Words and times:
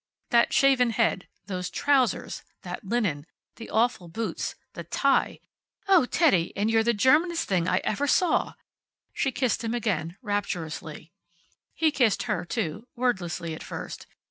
That 0.31 0.51
shaven 0.51 0.89
head. 0.89 1.27
Those 1.45 1.69
trousers. 1.69 2.41
That 2.63 2.83
linen. 2.83 3.27
The 3.57 3.69
awful 3.69 4.07
boots. 4.07 4.55
The 4.73 4.83
tie! 4.83 5.41
"Oh, 5.87 6.07
Teddy, 6.07 6.51
and 6.57 6.71
you're 6.71 6.81
the 6.81 6.91
Germanest 6.95 7.45
thing 7.47 7.67
I 7.67 7.81
ever 7.83 8.07
saw." 8.07 8.55
She 9.13 9.31
kissed 9.31 9.63
him 9.63 9.75
again, 9.75 10.17
rapturously. 10.23 11.11
He 11.75 11.91
kissed 11.91 12.23
her, 12.23 12.45
too, 12.45 12.87
wordlessly 12.95 13.53
at 13.53 13.61
first. 13.61 14.07